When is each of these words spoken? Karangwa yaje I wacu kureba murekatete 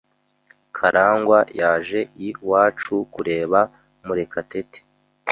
Karangwa 0.77 1.39
yaje 1.59 1.99
I 2.29 2.31
wacu 2.49 2.95
kureba 3.13 3.59
murekatete 4.05 4.79